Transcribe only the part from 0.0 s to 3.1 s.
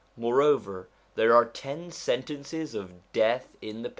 Moreover, there are ten sentences of